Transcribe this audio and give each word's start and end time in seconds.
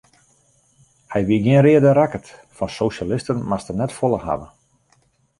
Hy 1.11 1.19
wie 1.27 1.39
gjin 1.47 1.61
reade 1.65 1.91
rakkert, 1.99 2.27
fan 2.61 2.71
sosjalisten 2.77 3.39
moast 3.51 3.69
er 3.73 3.77
net 3.81 3.95
folle 3.99 4.19
hawwe. 4.25 4.47